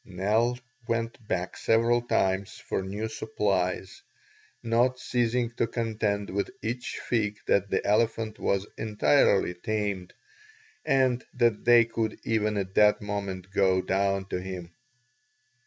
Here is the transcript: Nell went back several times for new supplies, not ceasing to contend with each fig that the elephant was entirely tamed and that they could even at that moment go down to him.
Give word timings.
Nell 0.03 0.57
went 0.87 1.27
back 1.27 1.55
several 1.55 2.01
times 2.01 2.57
for 2.57 2.81
new 2.81 3.07
supplies, 3.07 4.01
not 4.63 4.97
ceasing 4.97 5.51
to 5.57 5.67
contend 5.67 6.27
with 6.31 6.49
each 6.63 6.99
fig 7.07 7.37
that 7.45 7.69
the 7.69 7.85
elephant 7.85 8.39
was 8.39 8.65
entirely 8.79 9.53
tamed 9.53 10.11
and 10.83 11.23
that 11.35 11.65
they 11.65 11.85
could 11.85 12.19
even 12.23 12.57
at 12.57 12.73
that 12.73 12.99
moment 13.03 13.51
go 13.51 13.79
down 13.79 14.25
to 14.29 14.41
him. 14.41 14.73